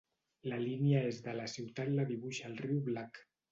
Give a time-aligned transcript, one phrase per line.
[0.51, 3.25] La línia est de la ciutat la dibuixa el riu Black.